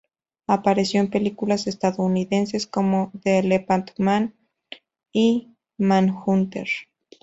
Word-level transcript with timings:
Apareció 0.47 0.99
en 0.99 1.11
películas 1.11 1.67
estadounidenses 1.67 2.65
como 2.65 3.11
"The 3.21 3.37
Elephant 3.37 3.91
Man" 3.99 4.33
y 5.13 5.51
"Manhunter". 5.77 6.67